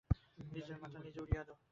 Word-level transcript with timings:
নিজের 0.51 0.77
মাথা 0.81 0.99
নিজে 1.05 1.19
উড়িয়ে 1.21 1.43
দেও। 1.47 1.57